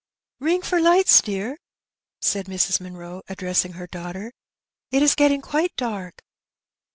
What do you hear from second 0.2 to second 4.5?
"Ring for lights, dear," said Mrs. Munroo, addressing her daughter;